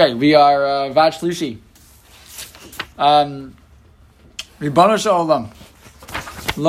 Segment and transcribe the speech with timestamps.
[0.00, 1.58] Okay, we are uh, Vaj Shlishi.
[2.96, 3.56] Um.
[4.60, 4.68] Lo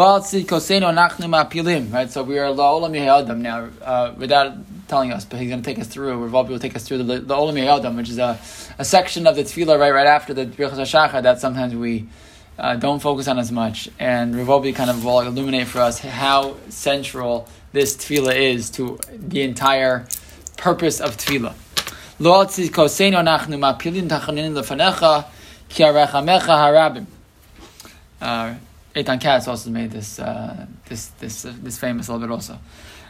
[0.02, 1.94] Alzi Koseno Nachnu Mapilim.
[1.94, 4.54] Right, so we are L'olam Yehei Adam now, uh, without
[4.88, 6.26] telling us, but he's going to take us through.
[6.26, 8.40] Rav will take us through the, Olam Yehadim, which is a,
[8.80, 12.10] a section of the Tefillah right right after the Birchas HaShachar that sometimes we
[12.58, 13.90] uh, don't focus on as much.
[14.00, 19.44] And Rav kind of will illuminate for us how central this Tefillah is to the
[19.44, 20.08] entire
[20.58, 21.54] purpose of Tefillah.
[26.50, 27.06] Harabim.
[28.22, 28.56] Uh,
[28.94, 32.60] Eitan Katz also made this uh, this this uh, this famous little bit also.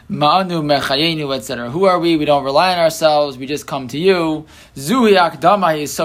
[0.08, 1.70] Ma'anu mechayenu etc.
[1.70, 2.16] Who are we?
[2.16, 3.36] We don't rely on ourselves.
[3.36, 4.46] We just come to you.
[4.76, 5.96] Zuhi akdama is.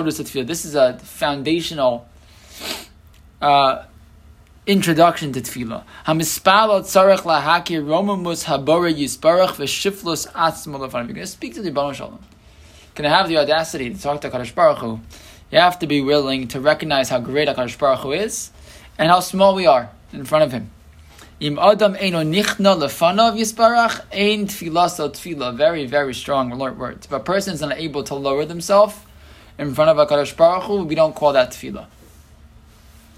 [0.47, 2.07] This is a foundational
[3.39, 3.83] uh,
[4.65, 5.83] introduction to tefillah.
[6.07, 10.79] Hamispalo tzarech lahakir romamus habora yisbarach v'shiflus atzmo.
[10.79, 12.19] You're going to speak to the Rebbeinu Shalom
[12.95, 14.99] can have the audacity to talk to Kadosh Baruch Hu,
[15.51, 18.51] you have to be willing to recognize how great Kadosh Baruch Hu is
[18.97, 20.71] and how small we are in front of Him.
[21.41, 25.53] Im Adam eino nichna lefanav yisbarach ein tfilaso tfila.
[25.55, 27.05] Very, very strong words.
[27.05, 28.95] If a person is unable to lower themselves
[29.57, 31.87] in front of a Kadosh Baruch Hu, we don't call that tefillah.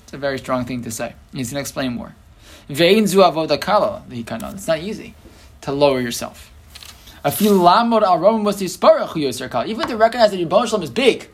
[0.03, 1.13] It's a very strong thing to say.
[1.33, 2.15] He's going to explain more.
[2.69, 4.03] Ve'in zu avoda kala.
[4.09, 5.13] It's not easy
[5.61, 6.51] to lower yourself.
[7.23, 7.61] Even
[9.87, 11.29] to recognize that your Shalom is big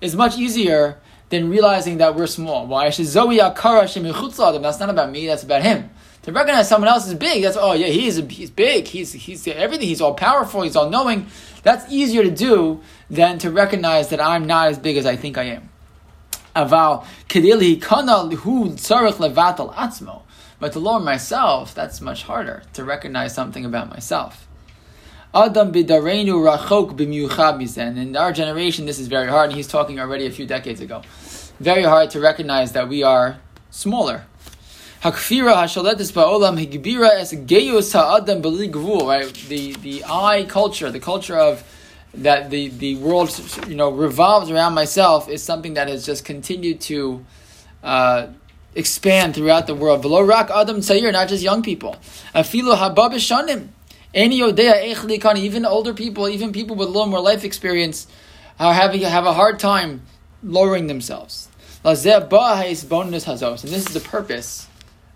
[0.00, 0.98] is much easier
[1.30, 2.66] than realizing that we're small.
[2.66, 2.90] Why?
[2.90, 5.90] That's not about me, that's about him.
[6.22, 9.88] To recognize someone else is big, that's oh yeah, he's he's big, he's he's everything,
[9.88, 11.26] he's all powerful, he's all knowing.
[11.62, 15.38] That's easier to do than to recognize that I'm not as big as I think
[15.38, 15.70] I am.
[16.54, 17.06] Aval.
[20.58, 24.46] But to lower myself, that's much harder to recognize something about myself.
[25.32, 30.00] Adam bidareinu rachok b'miyuchad And in our generation, this is very hard, and he's talking
[30.00, 31.02] already a few decades ago.
[31.60, 33.38] Very hard to recognize that we are
[33.70, 34.24] smaller.
[35.02, 41.36] Hakfira hashaletis ba'olam higbira es geyus ha'adam b'li Right, the the I culture, the culture
[41.36, 41.62] of
[42.12, 43.30] that the the world
[43.68, 47.24] you know revolves around myself is something that has just continued to.
[47.84, 48.26] Uh,
[48.76, 50.00] expand throughout the world.
[50.00, 51.96] Below rak Adam Tzayir, not just young people.
[52.32, 53.68] Afilu habab shanim.
[54.12, 58.06] Any odea even older people, even people with a little more life experience,
[58.58, 60.02] are having have a hard time
[60.42, 61.48] lowering themselves.
[61.84, 64.66] And this is the purpose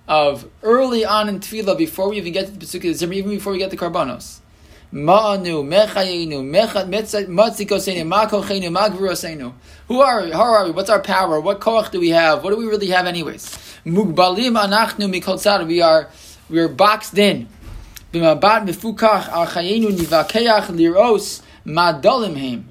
[0.06, 3.52] of early on in tefillah, before we even get to the Pesukei D'Zimra, even before
[3.52, 4.40] we get to Korbanos.
[4.92, 5.38] Who are
[10.22, 10.30] we?
[10.30, 10.70] How are we?
[10.70, 11.40] What's our power?
[11.40, 12.44] What koach do we have?
[12.44, 13.58] What do we really have anyways?
[13.84, 16.10] We are
[16.48, 17.48] we are boxed in
[18.14, 22.68] B'mabat mefukach al nivakeach liros madolim heim.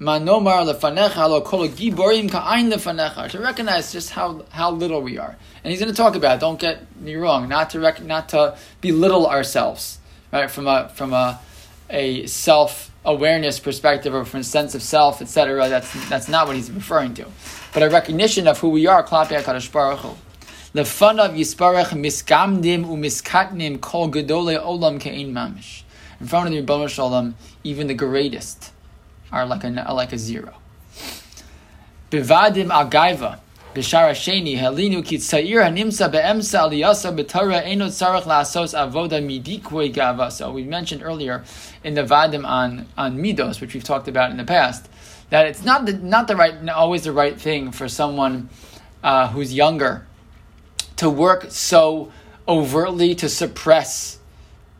[0.00, 3.28] Manomar lefanecha lo kol giborim ka'ain lefanecha.
[3.30, 5.36] To recognize just how, how little we are.
[5.64, 8.56] And he's going to talk about, don't get me wrong, not to rec- not to
[8.80, 9.98] belittle ourselves,
[10.32, 10.48] right?
[10.48, 11.40] From a, from a,
[11.90, 15.68] a self awareness perspective or from a sense of self, etc.
[15.68, 17.26] That's, that's not what he's referring to.
[17.72, 20.14] But a recognition of who we are, Klapi HaKadosh Baruch Hu.
[20.74, 25.84] Lefanav yisparach miskamdim umiskatnim kol gedole olam kein mamish.
[26.20, 28.72] In front of the Rebbeinu Shalom, even the greatest
[29.30, 30.54] are like a, like a zero.
[32.10, 33.38] Bevadim agaiva.
[33.72, 40.32] Bishara Sheni, Helinu ki tzair hanimsa be'emsa aliyasa b'tara eno tzarech la'asos avoda midikwe gava.
[40.32, 41.44] So we mentioned earlier
[41.84, 44.88] in the Vadim on, on Midos, which we've talked about in the past,
[45.30, 48.48] that it's not the, not the right, always the right thing for someone
[49.04, 50.04] uh, who's younger
[50.96, 52.12] to work so
[52.46, 54.18] overtly to suppress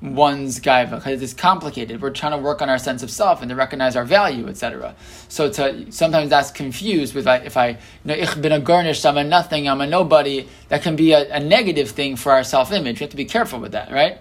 [0.04, 2.02] one's gaiva because it's complicated.
[2.02, 4.94] We're trying to work on our sense of self and to recognize our value, etc.
[5.28, 9.04] So to sometimes that's confused with like, if I, you know, ich bin a garnish,
[9.04, 10.46] I'm a nothing, I'm a nobody.
[10.68, 13.00] That can be a, a negative thing for our self image.
[13.00, 14.18] We have to be careful with that, right?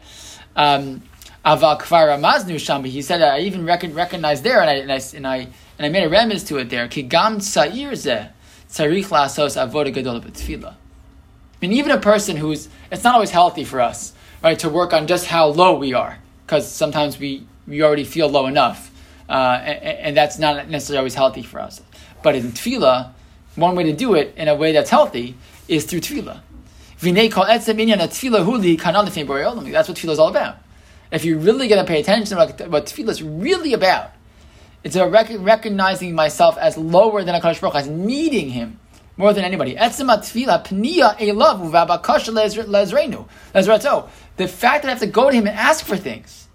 [0.56, 1.04] Um,
[1.46, 2.86] Aval kvar.
[2.86, 5.38] He said I even recognize recognized there, and I, and I and I
[5.78, 6.88] and I made a remnants to it there.
[6.88, 8.30] Kigam sa'ir zeh
[8.70, 10.76] tzarich lasos avodah gadol b'tfilah
[11.64, 14.12] mean, even a person who's, it's not always healthy for us,
[14.44, 18.28] right, to work on just how low we are, because sometimes we, we already feel
[18.28, 18.92] low enough,
[19.30, 21.82] uh, and, and, that's not necessarily always healthy for us.
[22.22, 23.14] But in tefillah,
[23.56, 25.36] one way to do it in a way that's healthy
[25.70, 26.42] is through tefillah.
[27.00, 27.16] That's
[29.88, 30.58] what tefillah is all about.
[31.12, 34.12] If you're really going to pay attention to what tefillah is really about,
[34.84, 38.80] it's a rec- recognizing myself as lower than a Baruch as needing him
[39.18, 39.76] more than anybody.
[39.76, 39.80] The
[44.48, 46.48] fact that I have to go to him and ask for things.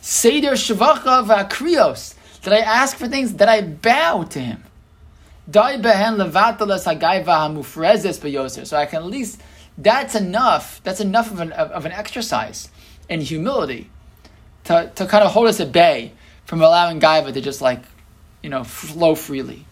[0.00, 2.14] Seder shavacha v'akrios.
[2.42, 3.32] Did I ask for things?
[3.32, 4.64] Did I bow to him?
[5.50, 5.76] So I
[8.86, 9.40] can at least,
[9.76, 12.68] that's enough, that's enough of an, of an exercise
[13.08, 13.90] in humility
[14.64, 16.12] to, to kind of hold us at bay
[16.44, 17.82] from allowing Gaiva to just like,
[18.42, 19.64] you know, flow freely.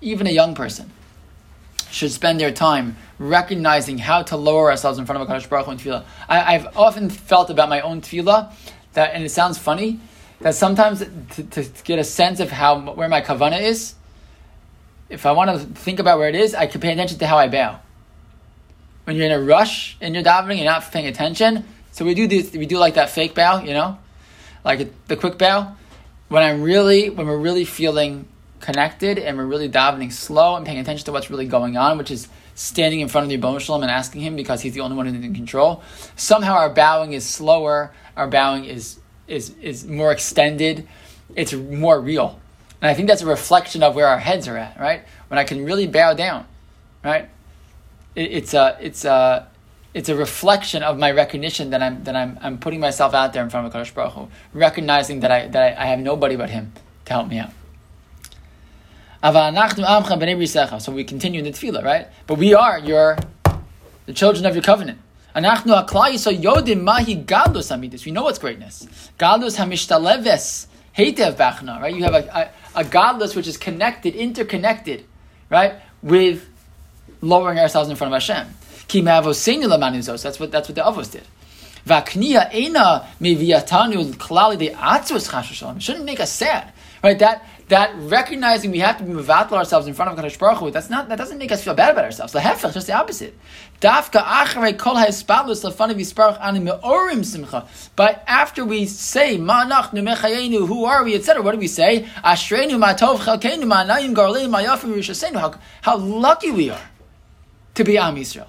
[0.00, 0.90] Even a young person
[1.90, 5.66] should spend their time recognizing how to lower ourselves in front of a Kadosh Baruch
[5.66, 6.04] Hu in tefillah.
[6.28, 8.52] I, have often felt about my own tefillah
[8.92, 9.98] that, and it sounds funny,
[10.38, 13.94] that sometimes to, to get a sense of how where my kavana is,
[15.08, 17.38] if I want to think about where it is, I can pay attention to how
[17.38, 17.80] I bow.
[19.02, 21.64] When you're in a rush and you're davening, you're not paying attention.
[21.90, 23.98] So we do this, we do like that fake bow, you know,
[24.64, 25.74] like the quick bow.
[26.28, 28.26] When I'm really, when we're really feeling
[28.60, 32.10] connected and we're really davening slow and paying attention to what's really going on, which
[32.10, 34.96] is standing in front of the Yibon Shalom and asking him because he's the only
[34.96, 35.82] one who's in control.
[36.16, 38.98] Somehow our bowing is slower, our bowing is
[39.28, 40.86] is is more extended,
[41.34, 42.40] it's more real.
[42.80, 45.04] And I think that's a reflection of where our heads are at, right?
[45.28, 46.46] When I can really bow down,
[47.04, 47.28] right?
[48.14, 49.48] It, it's a it's a
[49.94, 53.42] it's a reflection of my recognition that I'm that I'm I'm putting myself out there
[53.42, 56.50] in front of Kadosh Baruch Hu, recognizing that I that I, I have nobody but
[56.50, 56.72] Him
[57.04, 57.50] to help me out.
[60.80, 62.08] So we continue in the tefillah, right?
[62.26, 63.18] But we are your
[64.06, 64.98] the children of your covenant.
[65.34, 65.50] We know
[68.24, 69.10] what's greatness.
[71.36, 71.94] Bachna, right?
[71.94, 75.06] You have a, a, a gadlus which is connected, interconnected,
[75.48, 76.46] right, with
[77.22, 78.46] lowering ourselves in front of Hashem.
[78.92, 81.26] That's what that's what the avos did.
[81.86, 85.80] Vakniya ena meviatanu klali de atzvus chashasham.
[85.80, 86.72] Shouldn't make us sad,
[87.02, 87.18] right?
[87.18, 90.70] That that recognizing we have to be mevatel ourselves in front of Kadosh Baruch Hu,
[90.70, 92.32] that's not that doesn't make us feel bad about ourselves.
[92.32, 93.36] The hefech, just the opposite.
[93.80, 97.66] Dafka acharei kol ha'espalus lefanav yisparach ani meorim simcha.
[97.96, 102.06] But after we say manach numechayenu, who are we, etc., what do we say?
[102.22, 105.36] Ashreinu matov chalkenu ma'anayim garleim ma'yafim rishasenu.
[105.36, 106.90] How how lucky we are
[107.74, 108.48] to be Am Yisrael.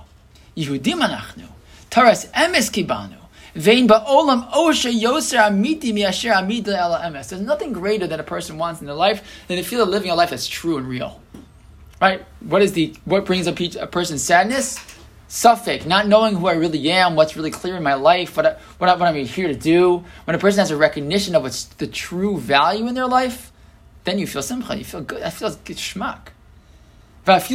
[0.57, 1.47] Yehudim anachnu.
[1.89, 3.17] Taras emes kibanu.
[3.55, 7.29] Vein ba'olam osha yoser amiti miasher amida ela emes.
[7.29, 10.15] There's nothing greater that a person wants in their life than to feel living a
[10.15, 11.21] life that's true and real.
[12.01, 12.25] Right?
[12.41, 14.79] What is the what brings a, a person's sadness?
[15.33, 18.51] safek, not knowing who I really am, what's really clear in my life, what, I,
[18.77, 20.05] what, I, what I'm here to do.
[20.25, 23.51] When a person has a recognition of what's the true value in their life,
[24.03, 25.23] then you feel simcha, you feel good.
[25.23, 26.27] That feels good schmuck.
[27.25, 27.51] Sit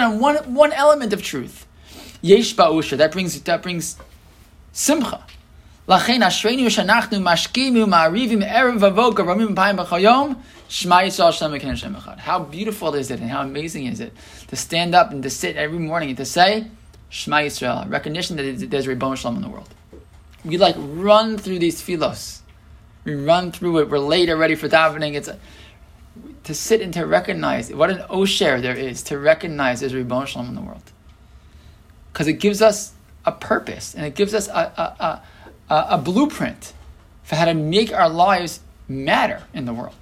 [0.00, 1.66] on one, one element of truth.
[2.20, 2.96] Yesh ba'usha.
[2.98, 3.96] That brings that brings
[4.72, 5.24] simcha.
[5.88, 10.36] Lachen ashreinu shanachnu mashkimu ma'arivim erev vavoka ramim payim b'chayom
[10.68, 12.18] shma yisrael shem eken Hashem echad.
[12.18, 14.12] How beautiful is it and how amazing is it
[14.48, 16.66] to stand up and to sit every morning and to say
[17.12, 19.68] Shema Yisrael, recognition that there's Ribbon Shalom in the world.
[20.46, 22.40] We like run through these filos.
[23.04, 23.90] We run through it.
[23.90, 25.12] We're late already for davening.
[25.12, 25.38] It's a,
[26.44, 30.48] to sit and to recognize what an osher there is to recognize there's Ribbon Shalom
[30.48, 30.92] in the world
[32.12, 32.92] because it gives us
[33.24, 35.22] a purpose and it gives us a, a,
[35.72, 36.72] a, a, blueprint
[37.22, 39.94] for how to make our lives matter in the world.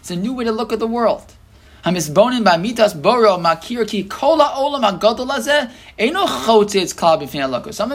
[0.00, 1.34] It's a new way to look at the world.
[1.84, 2.08] Sometimes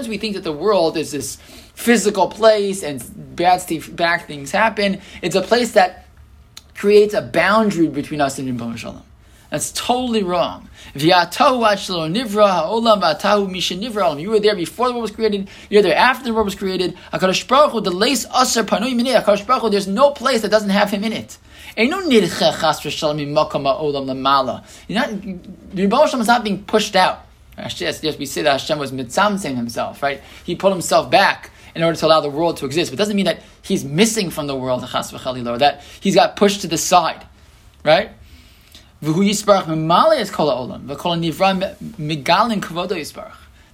[0.08, 1.38] we think that the world is this
[1.76, 3.02] physical place and
[3.36, 3.62] bad,
[3.96, 5.02] bad things happen.
[5.22, 6.08] It's a place that
[6.76, 9.04] creates a boundary between us and Rimbo Shalom.
[9.50, 10.70] That's totally wrong.
[10.96, 11.26] You were
[14.40, 15.48] there before the world was created.
[15.70, 16.98] You're there after the world was created.
[17.12, 17.48] There's
[19.88, 21.38] no place that doesn't have him in it.
[21.78, 22.06] You're not,
[25.74, 27.20] Rebbe Shalom is not being pushed out.
[27.56, 30.22] Yes, yes, we say that Hashem was mitzamtzing himself, right?
[30.44, 32.92] He pulled himself back in order to allow the world to exist.
[32.92, 36.62] But it doesn't mean that he's missing from the world, or that he's got pushed
[36.62, 37.26] to the side,
[37.84, 38.12] right?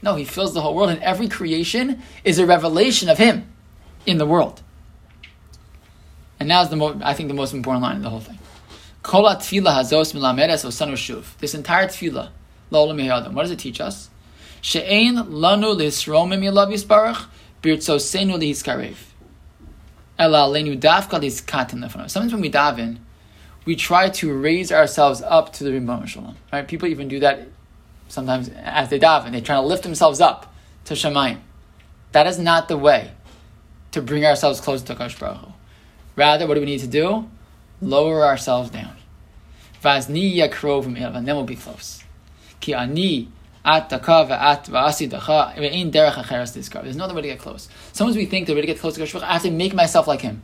[0.01, 3.45] No, he fills the whole world, and every creation is a revelation of him
[4.05, 4.61] in the world.
[6.39, 8.39] And now is the mo- I think the most important line in the whole thing.
[11.39, 12.29] This entire tefillah,
[12.71, 14.09] what does it teach us?
[14.61, 15.75] Lanu
[17.61, 17.93] Sometimes
[22.33, 22.97] when we daven,
[23.65, 26.35] we try to raise ourselves up to the Rimbono Shalom.
[26.51, 26.67] Right?
[26.67, 27.47] People even do that
[28.07, 29.31] sometimes as they daven.
[29.31, 30.53] They try to lift themselves up
[30.85, 31.39] to Shemayim.
[32.13, 33.11] That is not the way
[33.91, 35.51] to bring ourselves closer to Kosh Baruch Hu.
[36.15, 37.29] Rather, what do we need to do?
[37.81, 38.95] Lower ourselves down.
[39.83, 42.03] And then we'll be close.
[42.59, 43.29] Ki ani
[46.83, 47.69] There's no other way to get close.
[47.93, 50.07] Sometimes we think the way to get close to Kodesh I have to make myself
[50.07, 50.41] like him.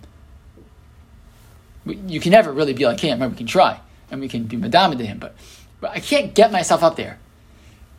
[1.86, 3.12] You can never really be like him.
[3.12, 3.80] Remember, we can try
[4.12, 5.36] and we can be madama to him, but,
[5.82, 7.20] but I can't get myself up there.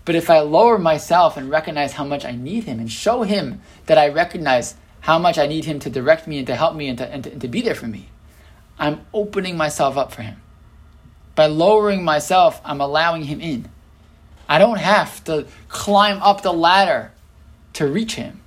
[0.04, 3.61] But if I lower myself and recognize how much I need him and show him
[3.87, 6.88] that I recognize how much I need him to direct me and to help me
[6.88, 8.09] and to, and to, and to be there for me,
[8.78, 10.40] I'm opening myself up for him.
[11.35, 13.68] By lowering myself, I'm allowing him in.
[14.49, 17.12] I don't have to climb up the ladder
[17.75, 18.41] to reach him.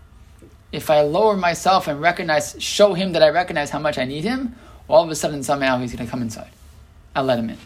[0.72, 4.24] If I lower myself and recognize, show him that I recognize how much I need
[4.24, 4.56] him,
[4.88, 6.52] all of a sudden somehow he's going to come inside.
[7.16, 7.58] I let him in.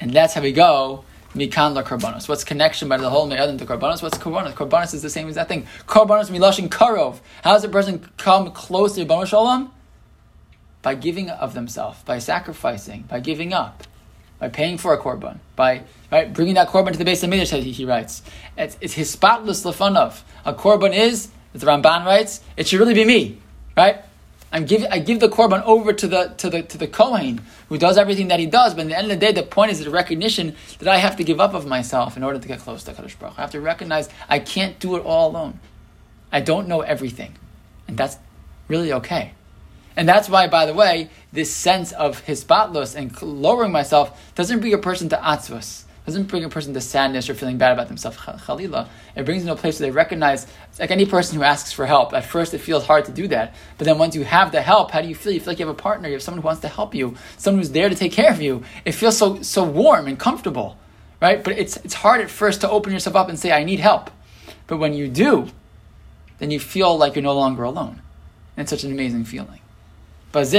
[0.00, 2.28] And that's how we go mikan la korbanos.
[2.28, 4.02] What's connection by the whole me'adim to korbanos?
[4.02, 4.54] What's korbanos?
[4.54, 5.66] Korbanos is the same as that thing.
[5.86, 7.20] Korbanos milashin karov.
[7.42, 9.72] How does a person come close to Ribono Shalom?
[10.82, 13.84] By giving of themselves, by sacrificing, by giving up,
[14.42, 17.70] by paying for a korban, by right, bringing that korban to the Beis HaMikdash, he,
[17.70, 18.22] he writes.
[18.58, 20.22] It's, it's his spotless lefanov.
[20.44, 23.38] A korban is, as the Ramban writes, it should really be me,
[23.76, 24.02] right?
[24.50, 27.78] I'm give, I give the korban over to the to the to the kohen who
[27.78, 28.74] does everything that he does.
[28.74, 31.14] But at the end of the day, the point is the recognition that I have
[31.18, 33.38] to give up of myself in order to get close to Kadosh Baruch.
[33.38, 35.60] I have to recognize I can't do it all alone.
[36.32, 37.36] I don't know everything,
[37.86, 38.16] and that's
[38.66, 39.34] really okay.
[39.96, 44.74] And that's why, by the way, this sense of hisbatlos and lowering myself doesn't bring
[44.74, 48.16] a person to atzvus doesn't bring a person to sadness or feeling bad about themselves.
[48.16, 48.88] Chalila.
[49.14, 50.46] It brings them to a place where they recognize,
[50.78, 52.12] like any person who asks for help.
[52.12, 54.90] At first, it feels hard to do that, but then once you have the help,
[54.90, 55.32] how do you feel?
[55.32, 56.08] You feel like you have a partner.
[56.08, 58.42] You have someone who wants to help you, someone who's there to take care of
[58.42, 58.64] you.
[58.84, 60.76] It feels so so warm and comfortable,
[61.20, 61.42] right?
[61.42, 64.10] But it's it's hard at first to open yourself up and say, "I need help,"
[64.66, 65.48] but when you do,
[66.38, 68.02] then you feel like you're no longer alone.
[68.56, 69.61] And it's such an amazing feeling.
[70.32, 70.50] This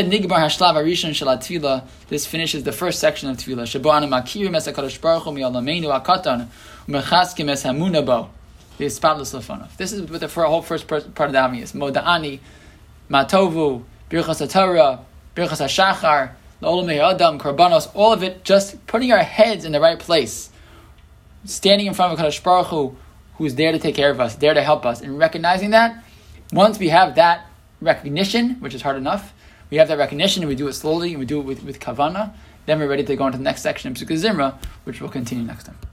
[2.25, 3.63] finishes the first section of Tefillah.
[3.63, 6.48] Shebo anu makirim es HaKadosh Baruch Hu mi'olameinu ha'katan
[6.88, 8.30] u'mechaskim es hamuna.
[8.75, 9.68] The.
[9.77, 11.74] This is what the whole first part of the Ami is.
[11.74, 12.39] Moda'ani,
[13.08, 15.00] Matovu, Birchas HaTorah,
[15.36, 20.00] Birchas HaShachar, La'olam Adam, Korbanos, all of it just putting our heads in the right
[20.00, 20.50] place.
[21.46, 22.96] Standing in front of Kadosh Baruch Hu,
[23.36, 26.03] who's there to take care of us, there to help us, and recognizing that,
[26.51, 27.46] once we have that
[27.80, 29.34] recognition, which is hard enough,
[29.74, 31.80] we have that recognition and we do it slowly and we do it with, with
[31.80, 32.32] kavana,
[32.68, 34.53] then we're ready to go into the next section of Pesukei D'Zimra,
[34.84, 35.75] which we'll continue next time.